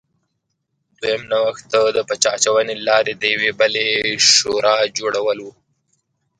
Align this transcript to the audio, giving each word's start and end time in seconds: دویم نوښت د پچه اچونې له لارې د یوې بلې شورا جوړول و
دویم 1.01 1.23
نوښت 1.31 1.73
د 1.95 1.99
پچه 2.07 2.29
اچونې 2.35 2.73
له 2.77 2.83
لارې 2.89 3.13
د 3.15 3.23
یوې 3.33 3.51
بلې 3.59 3.87
شورا 4.35 4.75
جوړول 4.97 5.37
و 5.41 5.47